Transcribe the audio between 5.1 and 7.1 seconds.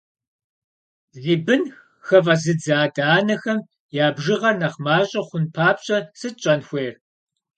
хъун папщӏэ сыт щӏэн хуейр?